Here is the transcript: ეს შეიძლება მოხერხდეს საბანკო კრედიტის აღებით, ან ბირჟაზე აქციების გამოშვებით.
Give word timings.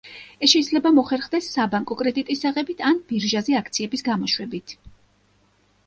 ეს 0.45 0.51
შეიძლება 0.53 0.91
მოხერხდეს 0.99 1.49
საბანკო 1.59 1.99
კრედიტის 2.01 2.43
აღებით, 2.53 2.83
ან 2.91 2.99
ბირჟაზე 3.13 3.61
აქციების 3.63 4.07
გამოშვებით. 4.13 4.79